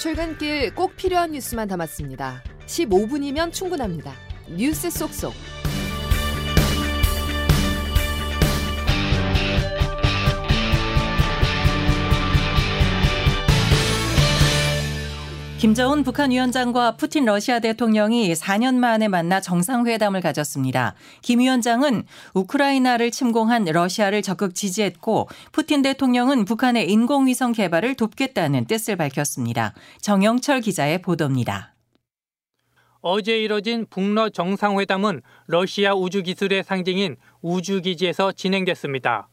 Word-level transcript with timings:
출근길 0.00 0.74
꼭 0.74 0.96
필요한 0.96 1.32
뉴스만 1.32 1.68
담았습니다. 1.68 2.42
15분이면 2.64 3.52
충분합니다. 3.52 4.14
뉴스 4.48 4.88
속속. 4.88 5.34
김정은 15.60 16.04
북한 16.04 16.30
위원장과 16.30 16.96
푸틴 16.96 17.26
러시아 17.26 17.58
대통령이 17.60 18.32
4년 18.32 18.76
만에 18.76 19.08
만나 19.08 19.42
정상회담을 19.42 20.22
가졌습니다. 20.22 20.94
김 21.20 21.40
위원장은 21.40 22.04
우크라이나를 22.32 23.10
침공한 23.10 23.66
러시아를 23.66 24.22
적극 24.22 24.54
지지했고 24.54 25.28
푸틴 25.52 25.82
대통령은 25.82 26.46
북한의 26.46 26.90
인공위성 26.90 27.52
개발을 27.52 27.94
돕겠다는 27.94 28.64
뜻을 28.64 28.96
밝혔습니다. 28.96 29.74
정영철 30.00 30.62
기자의 30.62 31.02
보도입니다. 31.02 31.74
어제 33.02 33.38
이뤄진 33.38 33.84
북러 33.90 34.30
정상회담은 34.30 35.20
러시아 35.46 35.94
우주기술의 35.94 36.64
상징인 36.64 37.16
우주기지에서 37.42 38.32
진행됐습니다. 38.32 39.28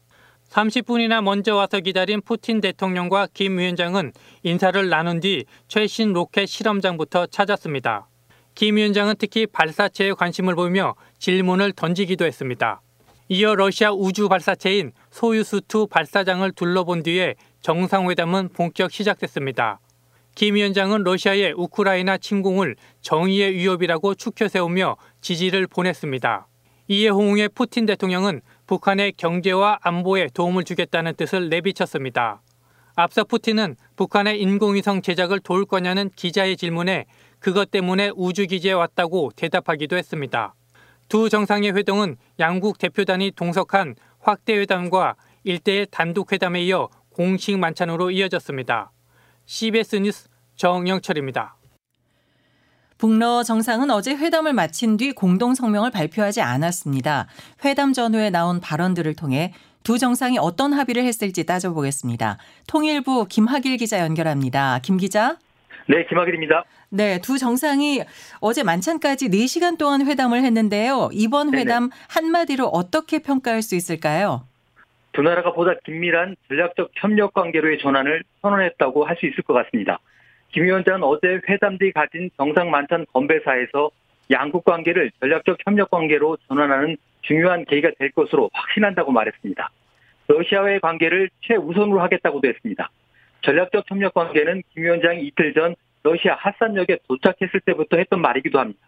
30분이나 0.50 1.22
먼저 1.22 1.54
와서 1.54 1.80
기다린 1.80 2.20
푸틴 2.22 2.60
대통령과 2.60 3.28
김 3.34 3.58
위원장은 3.58 4.12
인사를 4.42 4.88
나눈 4.88 5.20
뒤 5.20 5.44
최신 5.68 6.12
로켓 6.12 6.46
실험장부터 6.46 7.26
찾았습니다. 7.26 8.08
김 8.54 8.76
위원장은 8.76 9.14
특히 9.18 9.46
발사체에 9.46 10.12
관심을 10.12 10.54
보이며 10.54 10.94
질문을 11.18 11.72
던지기도 11.72 12.24
했습니다. 12.24 12.80
이어 13.28 13.54
러시아 13.54 13.92
우주 13.92 14.28
발사체인 14.28 14.92
소유스2 15.12 15.90
발사장을 15.90 16.50
둘러본 16.52 17.02
뒤에 17.02 17.34
정상회담은 17.60 18.48
본격 18.54 18.90
시작됐습니다. 18.90 19.80
김 20.34 20.54
위원장은 20.54 21.02
러시아의 21.02 21.52
우크라이나 21.56 22.16
침공을 22.16 22.76
정의의 23.02 23.54
위협이라고 23.54 24.14
추켜 24.14 24.48
세우며 24.48 24.96
지지를 25.20 25.66
보냈습니다. 25.66 26.46
이에 26.88 27.08
호응해 27.08 27.48
푸틴 27.48 27.84
대통령은 27.84 28.40
북한의 28.68 29.12
경제와 29.16 29.78
안보에 29.80 30.28
도움을 30.34 30.62
주겠다는 30.62 31.14
뜻을 31.16 31.48
내비쳤습니다. 31.48 32.42
앞서 32.96 33.24
푸틴은 33.24 33.76
북한의 33.96 34.40
인공위성 34.42 35.00
제작을 35.00 35.40
도울 35.40 35.64
거냐는 35.64 36.10
기자의 36.14 36.58
질문에 36.58 37.06
그것 37.38 37.70
때문에 37.70 38.10
우주기지에 38.14 38.72
왔다고 38.72 39.30
대답하기도 39.36 39.96
했습니다. 39.96 40.54
두 41.08 41.30
정상의 41.30 41.74
회동은 41.74 42.16
양국 42.38 42.76
대표단이 42.76 43.32
동석한 43.34 43.94
확대회담과 44.20 45.16
일대의 45.44 45.86
단독회담에 45.90 46.62
이어 46.64 46.90
공식 47.08 47.58
만찬으로 47.58 48.10
이어졌습니다. 48.10 48.92
CBS 49.46 49.96
뉴스 49.96 50.28
정영철입니다. 50.56 51.57
북러 52.98 53.44
정상은 53.44 53.90
어제 53.90 54.14
회담을 54.14 54.52
마친 54.52 54.96
뒤 54.96 55.12
공동 55.12 55.54
성명을 55.54 55.90
발표하지 55.92 56.42
않았습니다. 56.42 57.28
회담 57.64 57.92
전후에 57.92 58.30
나온 58.30 58.60
발언들을 58.60 59.14
통해 59.14 59.52
두 59.84 59.98
정상이 59.98 60.36
어떤 60.38 60.72
합의를 60.72 61.04
했을지 61.04 61.46
따져보겠습니다. 61.46 62.38
통일부 62.66 63.26
김학일 63.28 63.76
기자 63.76 64.00
연결합니다. 64.00 64.80
김 64.82 64.96
기자. 64.96 65.36
네, 65.86 66.04
김학일입니다. 66.06 66.64
네, 66.90 67.20
두 67.20 67.38
정상이 67.38 68.02
어제 68.40 68.64
만찬까지 68.64 69.28
4시간 69.30 69.78
동안 69.78 70.04
회담을 70.04 70.42
했는데요. 70.42 71.10
이번 71.12 71.54
회담 71.54 71.90
네네. 71.90 72.02
한마디로 72.08 72.66
어떻게 72.66 73.20
평가할 73.20 73.62
수 73.62 73.76
있을까요? 73.76 74.42
두 75.12 75.22
나라가 75.22 75.52
보다 75.52 75.72
긴밀한 75.84 76.36
전략적 76.48 76.90
협력 76.96 77.32
관계로의 77.32 77.78
전환을 77.80 78.24
선언했다고 78.42 79.06
할 79.06 79.16
수 79.16 79.26
있을 79.26 79.42
것 79.44 79.54
같습니다. 79.54 80.00
김 80.52 80.64
위원장은 80.64 81.02
어제 81.02 81.40
회담 81.48 81.78
뒤 81.78 81.92
가진 81.92 82.30
정상 82.36 82.70
만찬 82.70 83.06
건배사에서 83.12 83.90
양국 84.30 84.64
관계를 84.64 85.10
전략적 85.20 85.58
협력 85.64 85.90
관계로 85.90 86.36
전환하는 86.48 86.96
중요한 87.22 87.64
계기가 87.64 87.90
될 87.98 88.10
것으로 88.12 88.50
확신한다고 88.52 89.12
말했습니다. 89.12 89.70
러시아와의 90.28 90.80
관계를 90.80 91.30
최우선으로 91.42 92.00
하겠다고도 92.00 92.48
했습니다. 92.48 92.90
전략적 93.42 93.84
협력 93.90 94.14
관계는 94.14 94.62
김 94.72 94.84
위원장이 94.84 95.22
이틀 95.22 95.54
전 95.54 95.74
러시아 96.02 96.34
하산역에 96.34 96.98
도착했을 97.08 97.60
때부터 97.60 97.96
했던 97.96 98.20
말이기도 98.20 98.58
합니다. 98.58 98.80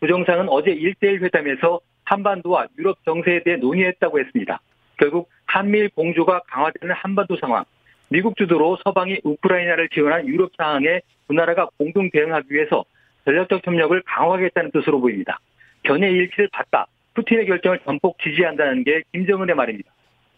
부정상은 0.00 0.48
어제 0.48 0.74
1대1 0.74 1.22
회담에서 1.22 1.80
한반도와 2.04 2.66
유럽 2.78 2.98
정세에 3.04 3.42
대해 3.42 3.56
논의했다고 3.56 4.20
했습니다. 4.20 4.60
결국 4.96 5.28
한미일 5.46 5.90
공조가 5.90 6.40
강화되는 6.46 6.94
한반도 6.94 7.36
상황, 7.36 7.64
미국 8.08 8.36
주도로 8.36 8.78
서방이 8.84 9.18
우크라이나를 9.22 9.88
지원한 9.90 10.26
유럽 10.26 10.52
상황에 10.56 11.00
두 11.26 11.34
나라가 11.34 11.68
공동 11.76 12.10
대응하기 12.10 12.46
위해서 12.50 12.84
전략적 13.24 13.66
협력을 13.66 14.00
강화하겠다는 14.06 14.70
뜻으로 14.72 15.00
보입니다. 15.00 15.38
견해 15.82 16.10
일치를 16.10 16.48
받다. 16.52 16.86
푸틴의 17.14 17.46
결정을 17.46 17.80
전폭 17.84 18.18
지지한다는 18.22 18.84
게 18.84 19.02
김정은의 19.12 19.54
말입니다. 19.54 19.90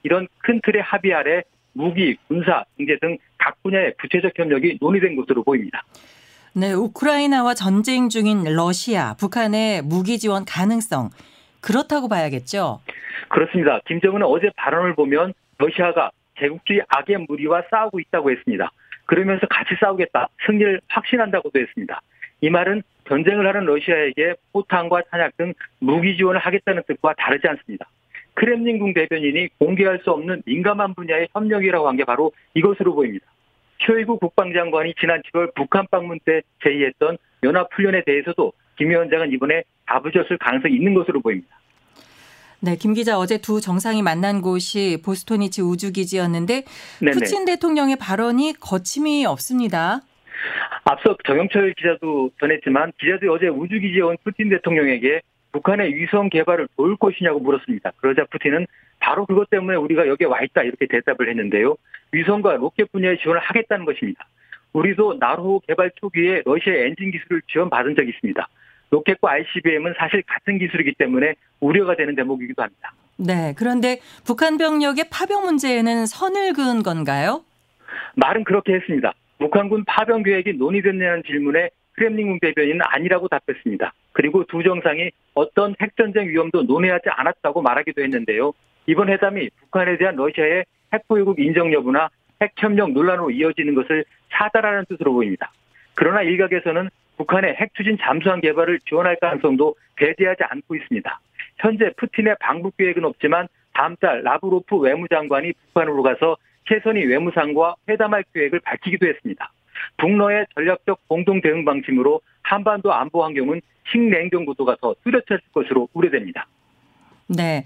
이런 0.03 0.27
큰 0.39 0.61
틀의 0.65 0.83
합의 0.83 1.15
아래 1.15 1.43
무기, 1.73 2.17
군사, 2.27 2.65
경제 2.77 2.97
등 3.01 3.17
각 3.41 3.63
분야의 3.63 3.95
구체적 4.01 4.39
협력이 4.39 4.79
논의된 4.81 5.17
것으로 5.17 5.43
보입니다. 5.43 5.83
네, 6.53 6.73
우크라이나와 6.73 7.55
전쟁 7.55 8.09
중인 8.09 8.45
러시아, 8.45 9.15
북한의 9.15 9.83
무기 9.83 10.19
지원 10.19 10.45
가능성 10.45 11.11
그렇다고 11.61 12.09
봐야겠죠. 12.09 12.81
그렇습니다. 13.29 13.81
김정은은 13.87 14.27
어제 14.27 14.51
발언을 14.57 14.95
보면 14.95 15.33
러시아가 15.59 16.11
제국주의 16.41 16.83
악의 16.89 17.27
무리와 17.29 17.63
싸우고 17.71 18.01
있다고 18.01 18.31
했습니다. 18.31 18.71
그러면서 19.07 19.47
같이 19.47 19.75
싸우겠다. 19.81 20.29
승리를 20.47 20.81
확신한다고도 20.89 21.59
했습니다. 21.61 22.01
이 22.41 22.51
말은 22.51 22.83
전쟁을 23.09 23.47
하는 23.47 23.65
러시아에게 23.67 24.35
포탄과 24.53 25.03
탄약 25.11 25.37
등 25.37 25.53
무기 25.81 26.17
지원을 26.17 26.41
하겠다는 26.41 26.83
뜻과 26.87 27.15
다르지 27.19 27.47
않습니다. 27.49 27.87
크렘린궁 28.35 28.95
대변인이 28.95 29.49
공개할 29.59 30.01
수 30.05 30.11
없는 30.13 30.43
민감한 30.47 30.95
분야의 30.95 31.29
협력이라고 31.33 31.89
한 31.89 31.97
게 31.97 32.05
바로 32.05 32.33
이것으로 32.55 32.95
보입니다. 32.95 33.27
쇼이구 33.81 34.19
국방장관이 34.19 34.95
지난 34.99 35.23
7월 35.23 35.55
북한 35.55 35.87
방문 35.91 36.19
때 36.25 36.43
제의했던 36.63 37.19
연합훈련에 37.43 38.05
대해서도 38.05 38.53
김 38.77 38.91
위원장은 38.91 39.33
이번에 39.33 39.65
줬을 40.13 40.39
가능성이 40.39 40.77
있는 40.77 40.95
것으로 40.95 41.21
보입니다. 41.21 41.59
네, 42.63 42.77
김 42.77 42.93
기자 42.93 43.19
어제 43.19 43.39
두 43.39 43.61
정상이 43.61 44.03
만난 44.03 44.43
곳이 44.43 45.01
보스토니치 45.03 45.63
우주기지였는데 45.63 46.65
네네. 47.01 47.13
푸틴 47.13 47.47
대통령의 47.47 47.97
발언이 47.97 48.55
거침이 48.61 49.25
없습니다. 49.25 50.03
앞서 50.85 51.17
정영철 51.27 51.73
기자도 51.75 52.31
전했지만 52.39 52.93
기자들이 53.01 53.31
어제 53.31 53.49
우주기지에 53.49 54.03
온 54.03 54.17
푸틴 54.25 54.51
대통령에게 54.51 55.23
북한의 55.53 55.95
위성 55.95 56.29
개발을 56.29 56.69
도울 56.77 56.97
것이냐고 56.97 57.41
물었습니다. 57.41 57.93
그러자 57.97 58.27
푸틴은 58.31 58.67
바로 58.99 59.25
그것 59.25 59.49
때문에 59.49 59.77
우리가 59.79 60.07
여기에 60.07 60.27
와 60.27 60.43
있다 60.43 60.63
이렇게 60.63 60.87
대답을 60.87 61.31
했는데요. 61.31 61.77
위성과 62.13 62.57
로켓 62.57 62.93
분야에 62.93 63.17
지원을 63.17 63.41
하겠다는 63.41 63.87
것입니다. 63.87 64.27
우리도 64.75 65.17
나로 65.19 65.63
개발 65.67 65.91
초기에 65.97 66.43
러시아 66.45 66.75
엔진 66.75 67.11
기술을 67.11 67.41
지원받은 67.51 67.97
적이 67.97 68.11
있습니다. 68.11 68.49
로켓과 68.91 69.31
ICBM은 69.31 69.95
사실 69.99 70.23
같은 70.27 70.59
기술이기 70.59 70.95
때문에 70.99 71.35
우려가 71.61 71.97
되는 71.97 72.15
대목이기도 72.15 72.63
합니다. 72.63 72.93
네. 73.17 73.55
그런데 73.57 74.01
북한 74.25 74.57
병력의 74.57 75.05
파병 75.11 75.45
문제에는 75.45 76.07
선을 76.07 76.55
그은 76.55 76.83
건가요? 76.83 77.45
말은 78.17 78.45
그렇게 78.45 78.75
했습니다. 78.75 79.13
북한군 79.39 79.85
파병 79.85 80.23
계획이 80.23 80.55
논의됐냐는 80.55 81.23
질문에 81.27 81.71
크렘린궁 81.93 82.39
대변인은 82.41 82.81
아니라고 82.83 83.29
답했습니다. 83.29 83.93
그리고 84.13 84.45
두 84.45 84.63
정상이 84.63 85.11
어떤 85.35 85.75
핵전쟁 85.81 86.29
위험도 86.29 86.63
논의하지 86.63 87.09
않았다고 87.11 87.63
말하기도 87.63 88.03
했는데요. 88.03 88.53
이번 88.87 89.09
회담이 89.09 89.51
북한에 89.61 89.99
대한 89.99 90.17
러시아의 90.17 90.65
핵보유국 90.93 91.39
인정 91.41 91.73
여부나 91.73 92.09
핵협력 92.43 92.93
논란으로 92.93 93.31
이어지는 93.31 93.75
것을 93.75 94.05
차단하는 94.33 94.87
뜻으로 94.89 95.13
보입니다. 95.13 95.53
그러나 95.95 96.23
일각에서는 96.23 96.89
북한의 97.21 97.55
핵 97.57 97.75
추진 97.75 97.99
잠수함 98.01 98.41
개발을 98.41 98.81
지원할 98.89 99.17
가능성도 99.21 99.75
배제하지 99.97 100.43
않고 100.43 100.75
있습니다. 100.75 101.21
현재 101.59 101.91
푸틴의 101.99 102.37
방북 102.41 102.79
계획은 102.79 103.05
없지만 103.05 103.47
다음 103.75 103.95
달 103.97 104.23
라브로프 104.23 104.77
외무장관이 104.77 105.53
북한으로 105.53 106.03
가서 106.03 106.39
최선희 106.67 107.05
외무상과 107.05 107.75
회담할 107.91 108.25
계획을 108.33 108.61
밝히기도 108.61 109.07
했습니다. 109.07 109.53
북러의 109.99 110.47
전략적 110.55 111.07
공동 111.09 111.43
대응 111.43 111.67
방침으로 111.67 112.23
한반도 112.43 112.91
안보 112.95 113.23
환경은 113.23 113.61
신냉전 113.91 114.47
구도가 114.47 114.77
더 114.81 114.95
뚜렷해질 115.05 115.41
것으로 115.53 115.89
우려됩니다. 115.93 116.47
네. 117.29 117.65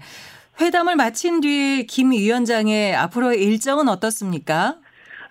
회담을 0.59 0.97
마친 0.97 1.39
뒤 1.39 1.85
김 1.87 2.11
위원장의 2.11 2.93
앞으로의 2.95 3.41
일정은 3.41 3.87
어떻습니까? 3.87 4.75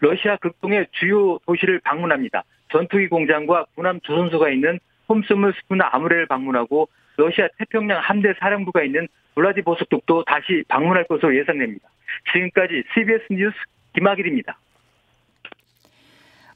러시아 0.00 0.36
극동의 0.36 0.86
주요 0.92 1.38
도시를 1.46 1.80
방문합니다. 1.80 2.42
전투기 2.74 3.08
공장과 3.08 3.66
군함 3.76 4.00
조선소가 4.00 4.50
있는 4.50 4.80
홈스물스쿠나 5.08 5.90
아무레를 5.92 6.26
방문하고 6.26 6.88
러시아 7.16 7.46
태평양 7.58 8.00
함대 8.00 8.34
사령부가 8.40 8.82
있는 8.82 9.06
블라디보스톡도 9.36 10.24
다시 10.24 10.64
방문할 10.66 11.06
것으로 11.06 11.38
예상됩니다. 11.38 11.88
지금까지 12.32 12.82
CBS 12.92 13.26
뉴스 13.30 13.54
김학일입니다. 13.94 14.58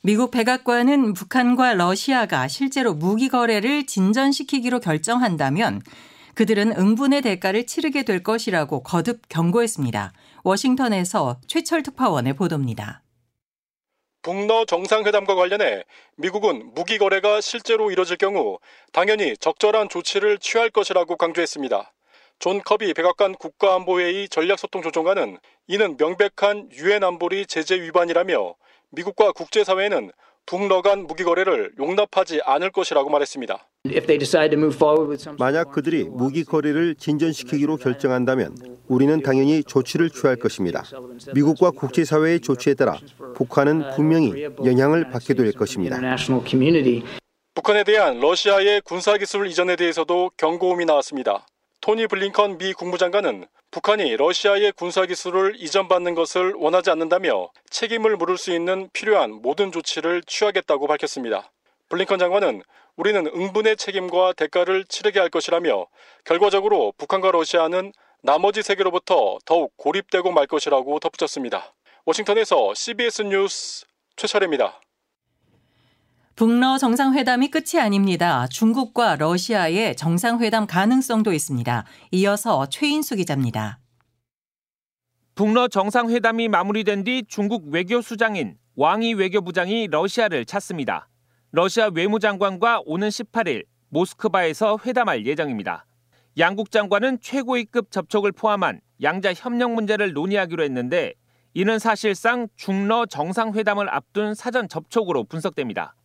미국 0.02 0.32
백악관은 0.32 1.12
북한과 1.12 1.74
러시아가 1.74 2.48
실제로 2.48 2.94
무기 2.94 3.28
거래를 3.28 3.86
진전시키기로 3.86 4.80
결정한다면 4.80 5.80
그들은 6.34 6.72
응분의 6.76 7.22
대가를 7.22 7.66
치르게 7.66 8.04
될 8.04 8.22
것이라고 8.22 8.82
거듭 8.82 9.28
경고했습니다. 9.28 10.12
워싱턴에서 10.44 11.36
최철 11.46 11.82
특파원의 11.82 12.34
보도입니다. 12.34 13.02
북러 14.28 14.66
정상회담과 14.66 15.34
관련해 15.34 15.84
미국은 16.16 16.72
무기 16.74 16.98
거래가 16.98 17.40
실제로 17.40 17.90
이뤄질 17.90 18.18
경우 18.18 18.58
당연히 18.92 19.34
적절한 19.38 19.88
조치를 19.88 20.36
취할 20.36 20.68
것이라고 20.68 21.16
강조했습니다. 21.16 21.90
존 22.38 22.60
커비 22.60 22.92
백악관 22.92 23.36
국가안보회의 23.36 24.28
전략소통조정관은 24.28 25.38
이는 25.66 25.96
명백한 25.96 26.68
유엔 26.72 27.04
안보리 27.04 27.46
제재 27.46 27.80
위반이라며 27.80 28.54
미국과 28.90 29.32
국제사회는 29.32 30.12
북러 30.48 30.80
간 30.80 31.06
무기 31.06 31.24
거래를 31.24 31.72
용납하지 31.78 32.40
않을 32.42 32.70
것이라고 32.70 33.10
말했습니다. 33.10 33.68
만약 35.38 35.72
그들이 35.72 36.04
무기 36.04 36.42
거래를 36.42 36.94
진전시키기로 36.94 37.76
결정한다면 37.76 38.56
우리는 38.86 39.20
당연히 39.20 39.62
조치를 39.62 40.08
취할 40.08 40.36
것입니다. 40.36 40.84
미국과 41.34 41.72
국제사회의 41.72 42.40
조치에 42.40 42.72
따라 42.74 42.96
북한은 43.34 43.90
분명히 43.94 44.48
영향을 44.64 45.10
받게 45.10 45.34
될 45.34 45.52
것입니다. 45.52 46.00
북한에 47.54 47.84
대한 47.84 48.18
러시아의 48.18 48.80
군사기술 48.82 49.48
이전에 49.48 49.76
대해서도 49.76 50.30
경고음이 50.38 50.86
나왔습니다. 50.86 51.46
토니 51.82 52.06
블링컨 52.06 52.56
미 52.56 52.72
국무장관은 52.72 53.44
북한이 53.70 54.16
러시아의 54.16 54.72
군사기술을 54.72 55.56
이전받는 55.58 56.14
것을 56.14 56.54
원하지 56.56 56.90
않는다며 56.90 57.50
책임을 57.68 58.16
물을 58.16 58.38
수 58.38 58.50
있는 58.50 58.88
필요한 58.94 59.30
모든 59.30 59.70
조치를 59.72 60.22
취하겠다고 60.22 60.86
밝혔습니다. 60.86 61.50
블링컨 61.90 62.18
장관은 62.18 62.62
우리는 62.96 63.26
응분의 63.26 63.76
책임과 63.76 64.32
대가를 64.32 64.84
치르게 64.86 65.20
할 65.20 65.28
것이라며 65.28 65.86
결과적으로 66.24 66.94
북한과 66.96 67.30
러시아는 67.30 67.92
나머지 68.22 68.62
세계로부터 68.62 69.38
더욱 69.44 69.76
고립되고 69.76 70.32
말 70.32 70.46
것이라고 70.46 70.98
덧붙였습니다. 70.98 71.74
워싱턴에서 72.06 72.72
CBS 72.74 73.22
뉴스 73.22 73.84
최철입니다. 74.16 74.80
북러 76.38 76.78
정상회담이 76.78 77.48
끝이 77.48 77.82
아닙니다. 77.82 78.46
중국과 78.46 79.16
러시아의 79.16 79.96
정상회담 79.96 80.68
가능성도 80.68 81.32
있습니다. 81.32 81.84
이어서 82.12 82.64
최인수 82.66 83.16
기자입니다. 83.16 83.80
북러 85.34 85.66
정상회담이 85.66 86.46
마무리된 86.46 87.02
뒤 87.02 87.24
중국 87.26 87.66
외교수장인 87.66 88.56
왕이 88.76 89.14
외교부장이 89.14 89.88
러시아를 89.88 90.44
찾습니다. 90.44 91.08
러시아 91.50 91.90
외무장관과 91.92 92.82
오는 92.86 93.08
18일 93.08 93.64
모스크바에서 93.88 94.78
회담할 94.86 95.26
예정입니다. 95.26 95.86
양국 96.38 96.70
장관은 96.70 97.18
최고위급 97.20 97.90
접촉을 97.90 98.30
포함한 98.30 98.80
양자 99.02 99.34
협력 99.34 99.72
문제를 99.72 100.12
논의하기로 100.12 100.62
했는데 100.62 101.14
이는 101.54 101.80
사실상 101.80 102.46
중러 102.54 103.06
정상회담을 103.06 103.92
앞둔 103.92 104.36
사전 104.36 104.68
접촉으로 104.68 105.24
분석됩니다. 105.24 105.96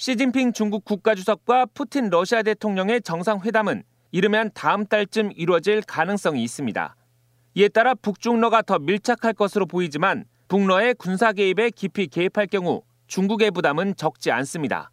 시진핑 0.00 0.54
중국 0.54 0.86
국가주석과 0.86 1.66
푸틴 1.74 2.08
러시아 2.08 2.42
대통령의 2.42 3.02
정상회담은 3.02 3.82
이르면 4.12 4.50
다음 4.54 4.86
달쯤 4.86 5.32
이루어질 5.36 5.82
가능성이 5.82 6.42
있습니다. 6.42 6.96
이에 7.56 7.68
따라 7.68 7.92
북중러가 7.92 8.62
더 8.62 8.78
밀착할 8.78 9.34
것으로 9.34 9.66
보이지만 9.66 10.24
북러의 10.48 10.94
군사 10.94 11.34
개입에 11.34 11.68
깊이 11.68 12.06
개입할 12.06 12.46
경우 12.46 12.80
중국의 13.08 13.50
부담은 13.50 13.94
적지 13.94 14.30
않습니다. 14.30 14.90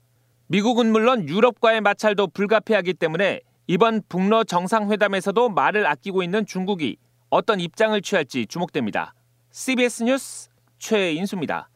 미국은 0.48 0.92
물론 0.92 1.26
유럽과의 1.30 1.80
마찰도 1.80 2.28
불가피하기 2.28 2.96
때문에 2.96 3.40
이번 3.68 4.02
북러 4.10 4.44
정상회담에서도 4.44 5.48
말을 5.48 5.88
아끼고 5.88 6.22
있는 6.22 6.46
중국이 6.46 6.98
어떤 7.30 7.62
입장을 7.62 8.02
취할지 8.02 8.46
주목됩니다. 8.46 9.14
CBS 9.54 10.04
뉴스 10.04 10.50
최인수입니다. 10.80 11.70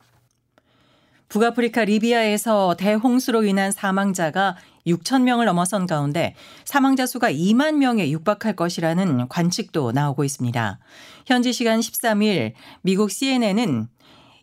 북아프리카 1.31 1.86
리비아에서 1.86 2.75
대홍수로 2.78 3.45
인한 3.45 3.72
사망자가 3.72 4.57
6천 4.86 5.22
명을 5.22 5.45
넘어선 5.45 5.88
가운데 5.88 6.36
사망자 6.66 7.06
수가 7.06 7.31
2만 7.31 7.75
명에 7.75 8.12
육박할 8.12 8.57
것이라는 8.57 9.30
관측도 9.30 9.94
나오고 9.94 10.25
있습니다. 10.25 10.80
현지 11.25 11.54
시간 11.54 11.80
13일 11.80 12.51
미국 12.81 13.12
CNN은 13.12 13.88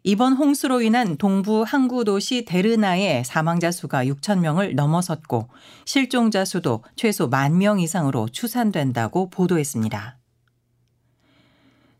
이번 0.02 0.32
홍수로 0.32 0.80
인한 0.80 1.18
동부 1.18 1.64
항구 1.66 2.04
도시 2.04 2.46
데르나의 2.46 3.22
사망자 3.26 3.70
수가 3.70 4.06
6천 4.06 4.38
명을 4.38 4.74
넘어섰고 4.74 5.50
실종자 5.84 6.46
수도 6.46 6.82
최소 6.96 7.28
만명 7.28 7.80
이상으로 7.80 8.30
추산된다고 8.30 9.28
보도했습니다. 9.28 10.17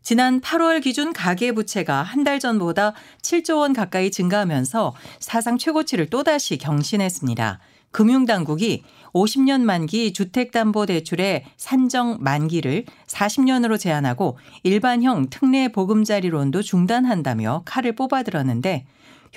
지난 0.01 0.41
8월 0.41 0.81
기준 0.81 1.13
가계부채가 1.13 2.01
한 2.01 2.23
달 2.23 2.39
전보다 2.39 2.93
7조 3.21 3.59
원 3.59 3.73
가까이 3.73 4.11
증가하면서 4.11 4.93
사상 5.19 5.57
최고치를 5.57 6.09
또다시 6.09 6.57
경신했습니다. 6.57 7.59
금융당국이 7.91 8.83
50년 9.13 9.61
만기 9.61 10.13
주택담보대출의 10.13 11.45
산정 11.57 12.17
만기를 12.19 12.85
40년으로 13.07 13.79
제한하고 13.79 14.37
일반형 14.63 15.29
특례 15.29 15.69
보금자리론도 15.69 16.61
중단한다며 16.61 17.63
칼을 17.65 17.93
뽑아들었는데 17.95 18.85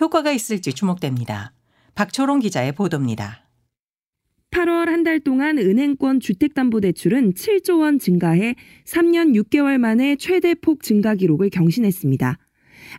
효과가 0.01 0.33
있을지 0.33 0.73
주목됩니다. 0.73 1.53
박초롱 1.95 2.41
기자의 2.41 2.73
보도입니다. 2.73 3.42
8월 4.53 4.87
한 4.87 5.03
달 5.03 5.19
동안 5.19 5.59
은행권 5.59 6.21
주택담보대출은 6.21 7.33
7조 7.33 7.81
원 7.81 7.99
증가해 7.99 8.55
3년 8.85 9.35
6개월 9.35 9.79
만에 9.79 10.15
최대 10.17 10.55
폭 10.55 10.83
증가 10.83 11.15
기록을 11.15 11.51
경신했습니다. 11.51 12.39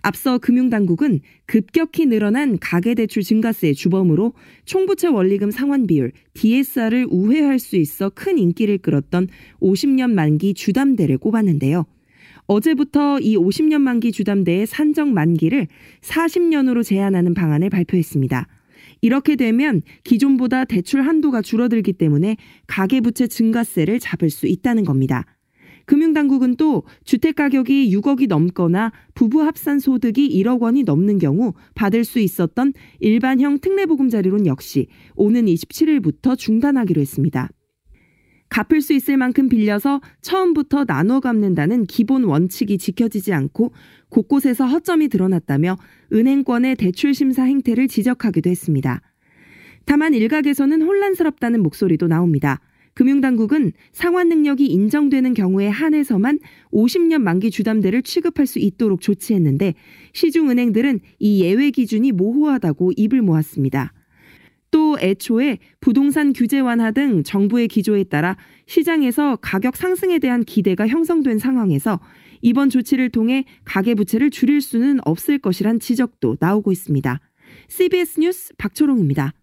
앞서 0.02 0.40
금융당국은 0.40 1.20
급격히 1.46 2.08
늘어난 2.08 2.58
가계대출 2.60 3.22
증가세의 3.22 3.76
주범으로 3.76 4.34
총부채 4.66 5.08
원리금 5.08 5.52
상환 5.52 5.86
비율 5.86 6.12
DSR을 6.34 7.08
우회할 7.10 7.60
수 7.60 7.78
있어 7.78 8.10
큰 8.10 8.40
인기를 8.40 8.80
끌었던 8.80 9.28
50년 9.62 10.12
만기 10.12 10.56
주담대를 10.56 11.20
꼽았는데요. 11.20 11.86
어제부터 12.48 13.20
이 13.20 13.38
50년 13.38 13.80
만기 13.80 14.12
주담대의 14.12 14.66
산정 14.66 15.14
만기를 15.14 15.68
40년으로 16.02 16.83
제한하는 16.83 17.33
방안을 17.33 17.69
발표했습니다. 17.69 18.48
이렇게 19.04 19.36
되면 19.36 19.81
기존보다 20.06 20.64
대출 20.64 21.02
한도가 21.02 21.42
줄어들기 21.42 21.92
때문에 21.92 22.38
가계부채 22.68 23.28
증가세를 23.28 24.00
잡을 24.00 24.30
수 24.30 24.48
있다는 24.48 24.86
겁니다. 24.86 25.26
금융당국은 25.86 26.56
또 26.56 26.83
주택가격이 27.04 27.94
6억이 27.94 28.28
넘거나 28.30 28.94
부부 29.14 29.44
합산 29.44 29.80
소득이 29.80 30.30
1억 30.42 30.62
원이 30.62 30.83
넘는 30.83 31.19
경우 31.19 31.54
받을 31.76 32.06
수 32.06 32.19
있었던 32.19 32.72
일반형 33.02 33.60
특례보금자리론 33.60 34.45
역시 34.45 34.88
오는 35.16 35.48
27일부터 35.48 36.38
중단하기로 36.38 37.02
했습니다. 37.02 37.50
갚을 38.54 38.81
수 38.81 38.94
있을 38.94 39.18
만큼 39.18 39.50
빌려서 39.50 40.00
처음부터 40.22 40.86
나눠 40.86 41.19
갚는다는 41.19 41.86
기본 41.86 42.24
원칙이 42.24 42.78
지켜지지 42.78 43.33
않고 43.33 43.74
곳곳에서 44.10 44.68
허점이 44.68 45.07
드러났다며 45.07 45.76
은행권의 46.14 46.76
대출 46.76 47.16
심사 47.16 47.45
행태를 47.45 47.88
지적하기도 47.88 48.52
했습니다. 48.52 49.02
다만 49.86 50.14
일각에서는 50.14 50.83
혼란스럽다는 50.83 51.64
목소리도 51.64 52.07
나옵니다. 52.07 52.60
금융당국은 52.94 53.72
상환 53.92 54.30
능력이 54.30 54.68
인정되는 54.68 55.33
경우에 55.33 55.68
한해서만 55.68 56.38
50년 56.72 57.24
만기 57.24 57.50
주담대를 57.50 58.04
취급할 58.04 58.45
수 58.45 58.60
있도록 58.60 59.02
조치했는데 59.02 59.74
시중은행들은 60.14 61.00
이 61.18 61.42
예외 61.44 61.72
기준이 61.72 62.12
모호하다고 62.12 62.92
입을 62.98 63.24
모았습니다. 63.24 63.94
또 64.73 64.97
애초에 64.99 65.59
부동산 65.81 66.33
규제 66.33 66.59
완화 66.59 66.89
등 66.89 67.23
정부의 67.23 67.68
기조에 67.68 68.06
따라 68.06 68.35
시장에서 68.65 69.35
가격 69.35 69.77
상승에 69.77 70.18
대한 70.18 70.44
기대가 70.44 70.87
형성된 70.87 71.37
상황에서 71.37 71.99
이번 72.42 72.71
조치를 72.71 73.11
통해 73.11 73.45
가계부채를 73.65 74.31
줄일 74.31 74.61
수는 74.61 74.99
없을 75.06 75.37
것이란 75.37 75.80
지적도 75.80 76.37
나오고 76.39 76.71
있습니다. 76.71 77.19
CBS 77.68 78.19
뉴스 78.19 78.53
박초롱입니다. 78.57 79.33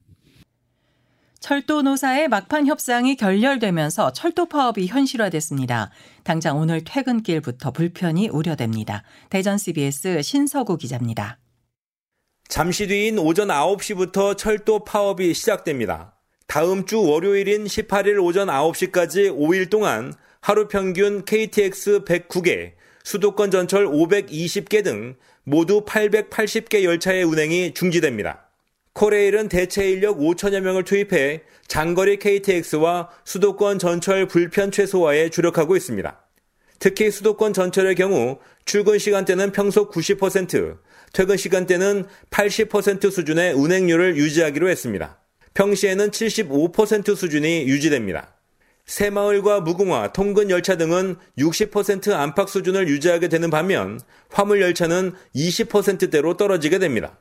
철도 1.38 1.82
노사의 1.82 2.28
막판 2.28 2.66
협상이 2.66 3.14
결렬되면서 3.14 4.12
철도 4.12 4.46
파업이 4.46 4.88
현실화됐습니다. 4.88 5.90
당장 6.25 6.58
오늘 6.58 6.82
퇴근길부터 6.84 7.70
불편이 7.70 8.28
우려됩니다. 8.30 9.04
대전 9.30 9.58
CBS 9.58 10.22
신서구 10.22 10.76
기자입니다. 10.76 11.38
잠시 12.50 12.88
뒤인 12.88 13.16
오전 13.21 13.47
9시부터 13.47 14.37
철도 14.37 14.80
파업이 14.80 15.35
시작됩니다. 15.35 16.16
다음 16.49 16.85
주 16.85 17.00
월요일인 17.00 17.64
18일 17.64 18.21
오전 18.21 18.49
9시까지 18.49 19.33
5일 19.33 19.71
동안 19.71 20.12
하루 20.40 20.66
평균 20.66 21.25
KTX 21.25 22.00
109개, 22.00 22.73
수도권 23.04 23.52
전철 23.52 23.87
520개 23.87 24.83
등 24.83 25.14
모두 25.45 25.85
880개 25.85 26.83
열차의 26.83 27.23
운행이 27.23 27.73
중지됩니다. 27.73 28.49
코레일은 28.95 29.49
대체 29.49 29.88
인력 29.88 30.19
5천여 30.19 30.59
명을 30.59 30.83
투입해 30.83 31.42
장거리 31.69 32.19
KTX와 32.19 33.11
수도권 33.25 33.78
전철 33.78 34.26
불편 34.26 34.73
최소화에 34.73 35.28
주력하고 35.28 35.76
있습니다. 35.76 36.21
특히 36.80 37.10
수도권 37.10 37.52
전철의 37.52 37.94
경우 37.94 38.38
출근 38.64 38.99
시간대는 38.99 39.52
평소 39.52 39.90
90%, 39.90 40.78
퇴근 41.12 41.37
시간대는 41.37 42.06
80% 42.30 43.10
수준의 43.10 43.52
운행률을 43.52 44.16
유지하기로 44.16 44.68
했습니다. 44.68 45.20
평시에는 45.54 46.10
75% 46.10 47.14
수준이 47.14 47.68
유지됩니다. 47.68 48.34
새마을과 48.87 49.60
무궁화, 49.60 50.12
통근 50.12 50.49
열차 50.49 50.76
등은 50.76 51.16
60% 51.38 52.12
안팎 52.12 52.49
수준을 52.49 52.88
유지하게 52.88 53.28
되는 53.28 53.50
반면 53.50 54.00
화물 54.30 54.62
열차는 54.62 55.12
20%대로 55.34 56.37
떨어지게 56.38 56.78
됩니다. 56.78 57.18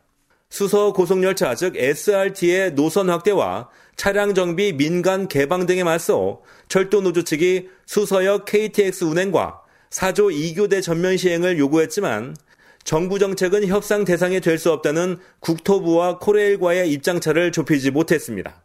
수서 0.49 0.93
고속열차 0.93 1.55
즉 1.55 1.75
SRT의 1.77 2.73
노선 2.75 3.09
확대와 3.09 3.69
차량 3.95 4.33
정비 4.33 4.73
민간 4.73 5.27
개방 5.27 5.65
등에 5.65 5.83
맞서 5.83 6.41
철도 6.67 7.01
노조 7.01 7.23
측이 7.23 7.69
수서역 7.85 8.45
KTX 8.45 9.03
운행과 9.05 9.61
4조 9.91 10.33
2교대 10.55 10.81
전면 10.81 11.17
시행을 11.17 11.59
요구했지만 11.59 12.35
정부 12.83 13.19
정책은 13.19 13.67
협상 13.67 14.05
대상이 14.05 14.39
될 14.39 14.57
수 14.57 14.71
없다는 14.71 15.19
국토부와 15.39 16.17
코레일과의 16.19 16.89
입장차를 16.91 17.51
좁히지 17.51 17.91
못했습니다. 17.91 18.63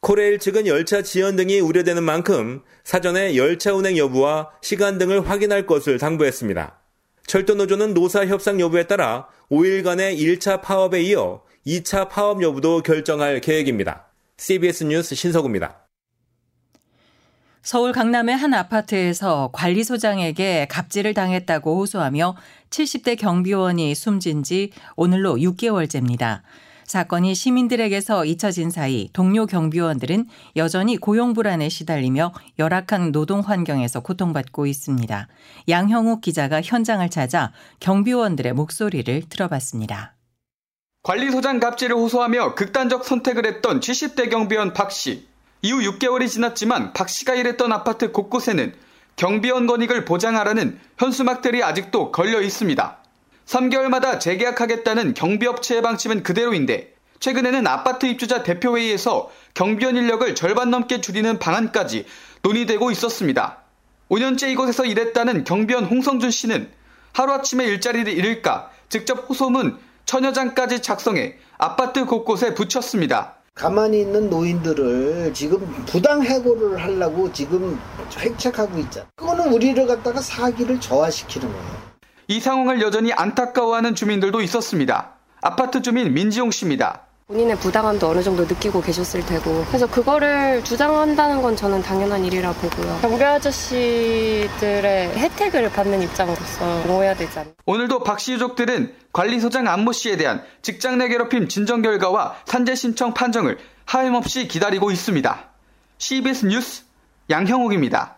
코레일 0.00 0.40
측은 0.40 0.66
열차 0.66 1.02
지연 1.02 1.36
등이 1.36 1.60
우려되는 1.60 2.02
만큼 2.02 2.62
사전에 2.82 3.36
열차 3.36 3.72
운행 3.72 3.96
여부와 3.96 4.50
시간 4.60 4.98
등을 4.98 5.28
확인할 5.28 5.66
것을 5.66 5.98
당부했습니다. 5.98 6.80
철도노조는 7.26 7.94
노사 7.94 8.26
협상 8.26 8.60
여부에 8.60 8.88
따라 8.88 9.28
5일간의 9.52 10.18
1차 10.18 10.62
파업에 10.62 11.02
이어 11.02 11.42
2차 11.66 12.08
파업 12.08 12.42
여부도 12.42 12.82
결정할 12.82 13.38
계획입니다. 13.42 14.06
CBS 14.38 14.84
뉴스 14.84 15.14
신석우입니다. 15.14 15.88
서울 17.62 17.92
강남의 17.92 18.34
한 18.34 18.54
아파트에서 18.54 19.50
관리소장에게 19.52 20.68
갑질을 20.70 21.12
당했다고 21.12 21.78
호소하며 21.80 22.34
70대 22.70 23.18
경비원이 23.18 23.94
숨진 23.94 24.42
지 24.42 24.70
오늘로 24.96 25.36
6개월째입니다. 25.36 26.40
사건이 26.92 27.34
시민들에게서 27.34 28.26
잊혀진 28.26 28.68
사이 28.68 29.08
동료 29.14 29.46
경비원들은 29.46 30.26
여전히 30.56 30.98
고용 30.98 31.32
불안에 31.32 31.70
시달리며 31.70 32.34
열악한 32.58 33.12
노동 33.12 33.40
환경에서 33.40 34.00
고통받고 34.00 34.66
있습니다. 34.66 35.26
양형욱 35.70 36.20
기자가 36.20 36.60
현장을 36.60 37.08
찾아 37.08 37.50
경비원들의 37.80 38.52
목소리를 38.52 39.22
들어봤습니다. 39.30 40.16
관리소장 41.02 41.60
갑질을 41.60 41.96
호소하며 41.96 42.56
극단적 42.56 43.06
선택을 43.06 43.46
했던 43.46 43.80
70대 43.80 44.30
경비원 44.30 44.74
박 44.74 44.92
씨. 44.92 45.26
이후 45.62 45.78
6개월이 45.78 46.28
지났지만 46.28 46.92
박 46.92 47.08
씨가 47.08 47.34
일했던 47.36 47.72
아파트 47.72 48.12
곳곳에는 48.12 48.74
경비원 49.16 49.66
권익을 49.66 50.04
보장하라는 50.04 50.78
현수막들이 50.98 51.62
아직도 51.62 52.12
걸려 52.12 52.42
있습니다. 52.42 53.01
3개월마다 53.46 54.20
재계약하겠다는 54.20 55.14
경비업체의 55.14 55.82
방침은 55.82 56.22
그대로인데 56.22 56.94
최근에는 57.20 57.66
아파트 57.66 58.06
입주자 58.06 58.42
대표회의에서 58.42 59.30
경비원 59.54 59.96
인력을 59.96 60.34
절반 60.34 60.70
넘게 60.70 61.00
줄이는 61.00 61.38
방안까지 61.38 62.04
논의되고 62.42 62.90
있었습니다. 62.90 63.58
5년째 64.10 64.50
이곳에서 64.50 64.84
일했다는 64.84 65.44
경비원 65.44 65.84
홍성준 65.84 66.30
씨는 66.30 66.68
하루아침에 67.12 67.64
일자리를 67.64 68.12
잃을까 68.12 68.70
직접 68.88 69.28
호소문 69.28 69.78
천여장까지 70.04 70.82
작성해 70.82 71.36
아파트 71.58 72.04
곳곳에 72.04 72.54
붙였습니다. 72.54 73.36
가만히 73.54 74.00
있는 74.00 74.28
노인들을 74.30 75.32
지금 75.34 75.60
부당 75.86 76.22
해고를 76.22 76.82
하려고 76.82 77.32
지금 77.32 77.78
획책하고 78.18 78.78
있잖아. 78.80 79.06
그거는 79.14 79.52
우리를 79.52 79.86
갖다가 79.86 80.20
사기를 80.20 80.80
저하시키는 80.80 81.46
거예요. 81.46 81.91
이 82.32 82.40
상황을 82.40 82.80
여전히 82.80 83.12
안타까워하는 83.12 83.94
주민들도 83.94 84.40
있었습니다. 84.40 85.10
아파트 85.42 85.82
주민 85.82 86.14
민지용 86.14 86.50
씨입니다. 86.50 87.02
본인의 87.26 87.56
부당함도 87.56 88.08
어느 88.08 88.22
정도 88.22 88.44
느끼고 88.44 88.80
계셨을 88.80 89.24
테고 89.26 89.64
그래서 89.68 89.86
그거를 89.86 90.64
주장한다는 90.64 91.42
건 91.42 91.54
저는 91.54 91.82
당연한 91.82 92.24
일이라 92.24 92.52
보고요. 92.52 92.98
경비 93.02 93.22
아저씨들의 93.22 95.10
혜택을 95.14 95.70
받는 95.72 96.00
입장으로서 96.02 96.64
옹호해야 96.86 97.14
되지 97.14 97.38
않나. 97.38 97.50
오늘도 97.66 98.02
박 98.02 98.18
씨 98.18 98.32
유족들은 98.32 98.94
관리소장 99.12 99.68
안모 99.68 99.92
씨에 99.92 100.16
대한 100.16 100.42
직장 100.62 100.96
내 100.96 101.08
괴롭힘 101.08 101.48
진정 101.48 101.82
결과와 101.82 102.36
산재 102.46 102.74
신청 102.76 103.12
판정을 103.12 103.58
하염없이 103.84 104.48
기다리고 104.48 104.90
있습니다. 104.90 105.38
CBS 105.98 106.46
뉴스 106.46 106.84
양형욱입니다. 107.28 108.16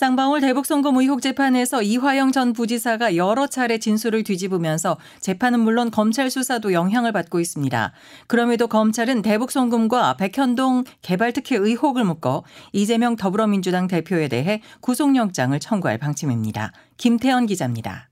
쌍방울 0.00 0.40
대북송금 0.40 0.96
의혹 0.96 1.20
재판에서 1.20 1.82
이화영 1.82 2.32
전 2.32 2.54
부지사가 2.54 3.16
여러 3.16 3.46
차례 3.46 3.76
진술을 3.76 4.24
뒤집으면서 4.24 4.96
재판은 5.20 5.60
물론 5.60 5.90
검찰 5.90 6.30
수사도 6.30 6.72
영향을 6.72 7.12
받고 7.12 7.38
있습니다. 7.38 7.92
그럼에도 8.26 8.66
검찰은 8.66 9.20
대북송금과 9.20 10.16
백현동 10.16 10.84
개발특혜 11.02 11.58
의혹을 11.58 12.04
묶어 12.04 12.44
이재명 12.72 13.14
더불어민주당 13.14 13.88
대표에 13.88 14.28
대해 14.28 14.62
구속영장을 14.80 15.60
청구할 15.60 15.98
방침입니다. 15.98 16.72
김태현 16.96 17.44
기자입니다. 17.44 18.08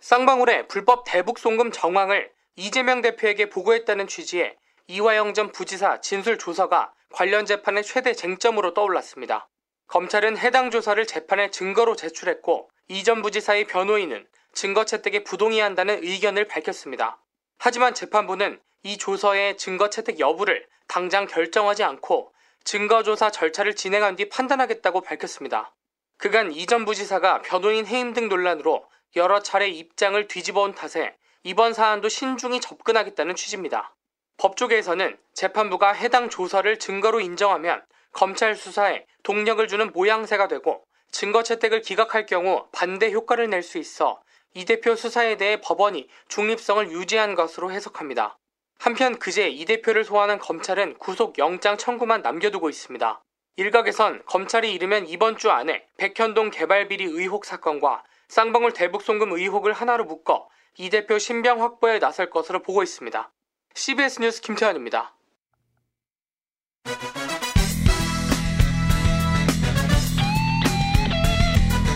쌍방울의 0.00 0.66
불법 0.66 1.04
대북송금 1.06 1.70
정황을 1.70 2.28
이재명 2.56 3.02
대표에게 3.02 3.50
보고했다는 3.50 4.08
취지의 4.08 4.56
이화영 4.88 5.34
전 5.34 5.52
부지사 5.52 6.00
진술 6.00 6.38
조서가 6.38 6.92
관련 7.12 7.46
재판의 7.46 7.84
최대 7.84 8.14
쟁점으로 8.14 8.74
떠올랐습니다. 8.74 9.48
검찰은 9.92 10.38
해당 10.38 10.70
조사를 10.70 11.06
재판에 11.06 11.50
증거로 11.50 11.96
제출했고 11.96 12.70
이전 12.88 13.20
부지사의 13.20 13.66
변호인은 13.66 14.26
증거 14.54 14.86
채택에 14.86 15.22
부동의한다는 15.22 16.02
의견을 16.02 16.48
밝혔습니다. 16.48 17.18
하지만 17.58 17.92
재판부는 17.92 18.58
이 18.84 18.96
조서의 18.96 19.58
증거 19.58 19.90
채택 19.90 20.18
여부를 20.18 20.66
당장 20.88 21.26
결정하지 21.26 21.84
않고 21.84 22.32
증거조사 22.64 23.32
절차를 23.32 23.76
진행한 23.76 24.16
뒤 24.16 24.30
판단하겠다고 24.30 25.02
밝혔습니다. 25.02 25.74
그간 26.16 26.52
이전 26.52 26.86
부지사가 26.86 27.42
변호인 27.42 27.84
해임 27.84 28.14
등 28.14 28.30
논란으로 28.30 28.86
여러 29.16 29.42
차례 29.42 29.68
입장을 29.68 30.26
뒤집어 30.26 30.62
온 30.62 30.74
탓에 30.74 31.14
이번 31.42 31.74
사안도 31.74 32.08
신중히 32.08 32.62
접근하겠다는 32.62 33.34
취지입니다. 33.34 33.94
법조계에서는 34.38 35.18
재판부가 35.34 35.92
해당 35.92 36.30
조서를 36.30 36.78
증거로 36.78 37.20
인정하면 37.20 37.84
검찰 38.12 38.54
수사에 38.54 39.06
동력을 39.22 39.66
주는 39.68 39.90
모양새가 39.92 40.48
되고 40.48 40.84
증거 41.10 41.42
채택을 41.42 41.82
기각할 41.82 42.26
경우 42.26 42.66
반대 42.72 43.10
효과를 43.12 43.50
낼 43.50 43.62
수 43.62 43.78
있어 43.78 44.22
이 44.54 44.64
대표 44.64 44.94
수사에 44.94 45.36
대해 45.36 45.60
법원이 45.60 46.08
중립성을 46.28 46.90
유지한 46.92 47.34
것으로 47.34 47.72
해석합니다. 47.72 48.38
한편 48.78 49.18
그제 49.18 49.48
이 49.48 49.64
대표를 49.64 50.04
소환한 50.04 50.38
검찰은 50.38 50.98
구속 50.98 51.38
영장 51.38 51.78
청구만 51.78 52.20
남겨두고 52.22 52.68
있습니다. 52.68 53.22
일각에선 53.56 54.22
검찰이 54.26 54.72
이르면 54.74 55.06
이번 55.08 55.36
주 55.36 55.50
안에 55.50 55.86
백현동 55.96 56.50
개발비리 56.50 57.04
의혹 57.04 57.44
사건과 57.44 58.02
쌍방울 58.28 58.72
대북송금 58.72 59.32
의혹을 59.32 59.72
하나로 59.72 60.04
묶어 60.04 60.48
이 60.78 60.90
대표 60.90 61.18
신병 61.18 61.62
확보에 61.62 61.98
나설 61.98 62.30
것으로 62.30 62.60
보고 62.62 62.82
있습니다. 62.82 63.30
CBS 63.74 64.20
뉴스 64.20 64.40
김태환입니다. 64.40 65.14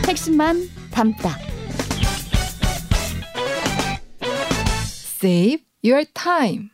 핵심만 0.08 0.56
담다. 0.92 1.36
Save 5.18 5.64
your 5.84 6.06
time. 6.14 6.70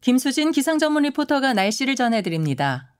김수진 0.00 0.52
기상 0.52 0.78
전문 0.78 1.02
리포터가 1.04 1.54
날씨를 1.54 1.96
전해드립니다. 1.96 2.93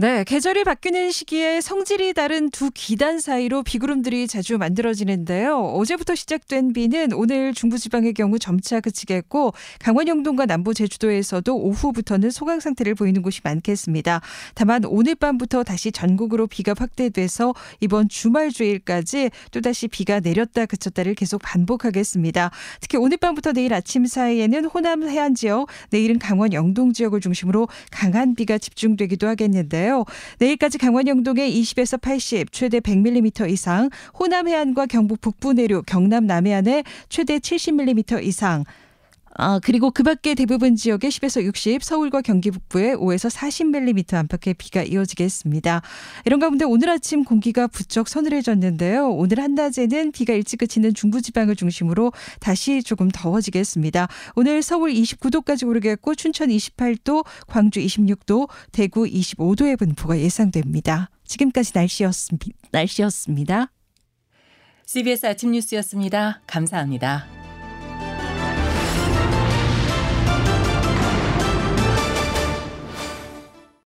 네, 0.00 0.22
계절이 0.22 0.62
바뀌는 0.62 1.10
시기에 1.10 1.60
성질이 1.60 2.14
다른 2.14 2.50
두 2.50 2.70
기단 2.72 3.18
사이로 3.18 3.64
비구름들이 3.64 4.28
자주 4.28 4.56
만들어지는데요. 4.56 5.58
어제부터 5.58 6.14
시작된 6.14 6.72
비는 6.72 7.12
오늘 7.12 7.52
중부지방의 7.52 8.14
경우 8.14 8.38
점차 8.38 8.78
그치겠고 8.78 9.54
강원 9.80 10.06
영동과 10.06 10.46
남부 10.46 10.72
제주도에서도 10.72 11.52
오후부터는 11.52 12.30
소강 12.30 12.60
상태를 12.60 12.94
보이는 12.94 13.22
곳이 13.22 13.40
많겠습니다. 13.42 14.20
다만 14.54 14.84
오늘 14.84 15.16
밤부터 15.16 15.64
다시 15.64 15.90
전국으로 15.90 16.46
비가 16.46 16.76
확대돼서 16.78 17.52
이번 17.80 18.08
주말 18.08 18.50
주일까지 18.50 19.30
또다시 19.50 19.88
비가 19.88 20.20
내렸다 20.20 20.66
그쳤다를 20.66 21.16
계속 21.16 21.42
반복하겠습니다. 21.42 22.52
특히 22.80 22.98
오늘 22.98 23.16
밤부터 23.16 23.50
내일 23.52 23.74
아침 23.74 24.06
사이에는 24.06 24.66
호남 24.66 25.02
해안 25.08 25.34
지역, 25.34 25.66
내일은 25.90 26.20
강원 26.20 26.52
영동 26.52 26.92
지역을 26.92 27.20
중심으로 27.20 27.66
강한 27.90 28.36
비가 28.36 28.58
집중되기도 28.58 29.26
하겠는데요. 29.26 29.87
있는데요. 29.88 30.04
내일까지 30.38 30.78
강원 30.78 31.08
영동에 31.08 31.50
20에서 31.50 32.00
80, 32.00 32.52
최대 32.52 32.80
100mm 32.80 33.50
이상, 33.50 33.88
호남 34.18 34.46
해안과 34.46 34.86
경북 34.86 35.20
북부 35.20 35.54
내륙, 35.54 35.86
경남 35.86 36.26
남해안에 36.26 36.84
최대 37.08 37.38
70mm 37.38 38.22
이상, 38.22 38.64
아, 39.40 39.60
그리고 39.62 39.92
그 39.92 40.02
밖에 40.02 40.34
대부분 40.34 40.74
지역에 40.74 41.08
10에서 41.08 41.44
60, 41.44 41.84
서울과 41.84 42.22
경기 42.22 42.50
북부에 42.50 42.96
5에서 42.96 43.30
40mm 43.30 44.14
안팎의 44.14 44.54
비가 44.54 44.82
이어지겠습니다. 44.82 45.80
이런 46.24 46.40
가운데 46.40 46.64
오늘 46.64 46.90
아침 46.90 47.22
공기가 47.22 47.68
부쩍 47.68 48.08
서늘해졌는데요. 48.08 49.10
오늘 49.10 49.38
한낮에는 49.38 50.10
비가 50.10 50.32
일찍 50.32 50.56
그치는 50.56 50.92
중부지방을 50.92 51.54
중심으로 51.54 52.12
다시 52.40 52.82
조금 52.82 53.08
더워지겠습니다. 53.12 54.08
오늘 54.34 54.60
서울 54.60 54.90
29도까지 54.90 55.68
오르겠고 55.68 56.16
춘천 56.16 56.48
28도, 56.48 57.24
광주 57.46 57.78
26도, 57.78 58.48
대구 58.72 59.04
25도의 59.04 59.78
분포가 59.78 60.18
예상됩니다. 60.18 61.10
지금까지 61.24 61.70
날씨였습니다. 61.74 62.58
날씨였습니다. 62.72 63.70
CBS 64.84 65.26
아침 65.26 65.52
뉴스였습니다. 65.52 66.40
감사합니다. 66.48 67.37